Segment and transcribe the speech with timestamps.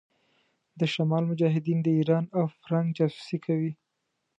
[0.79, 3.71] د شمال مجاهدين د ايران او فرنګ جاسوسي کوي.